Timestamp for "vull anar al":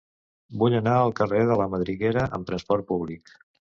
0.63-1.13